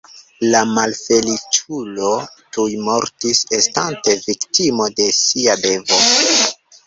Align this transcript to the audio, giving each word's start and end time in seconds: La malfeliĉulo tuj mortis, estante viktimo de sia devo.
La 0.53 0.59
malfeliĉulo 0.69 2.13
tuj 2.57 2.65
mortis, 2.87 3.43
estante 3.59 4.17
viktimo 4.25 4.89
de 5.01 5.07
sia 5.21 5.59
devo. 5.69 6.01